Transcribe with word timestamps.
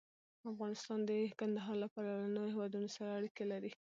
افغانستان 0.51 0.99
د 1.09 1.11
کندهار 1.39 1.75
له 1.81 1.87
پلوه 1.93 2.15
له 2.23 2.27
نورو 2.35 2.51
هېوادونو 2.53 2.87
سره 2.95 3.09
اړیکې 3.19 3.45
لري. 3.51 3.71